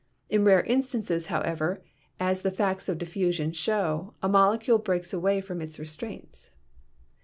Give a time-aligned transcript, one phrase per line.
[0.31, 1.79] In rare instances, however,
[2.19, 6.49] as the facts of diffusion show, a molecule breaks away from its restraints.